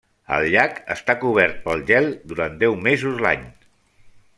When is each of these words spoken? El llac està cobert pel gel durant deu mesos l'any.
El 0.37 0.45
llac 0.53 0.79
està 0.95 1.15
cobert 1.25 1.61
pel 1.67 1.85
gel 1.93 2.11
durant 2.33 2.59
deu 2.67 2.79
mesos 2.91 3.25
l'any. 3.27 3.51